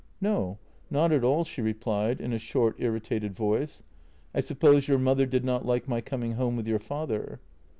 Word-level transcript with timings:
""No, 0.19 0.57
not 0.89 1.11
at 1.11 1.23
all," 1.23 1.43
she 1.43 1.61
replied, 1.61 2.19
in 2.19 2.33
a 2.33 2.39
short, 2.39 2.75
irritated 2.79 3.35
voice." 3.35 3.83
I 4.33 4.39
suppose 4.39 4.87
your 4.87 4.97
mother 4.97 5.27
did 5.27 5.45
not 5.45 5.63
like 5.63 5.87
my 5.87 6.01
coming 6.01 6.31
home 6.31 6.55
with 6.55 6.67
your 6.67 6.79
father." 6.79 7.39